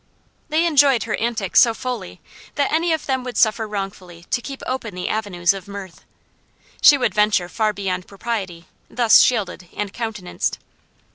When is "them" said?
3.05-3.23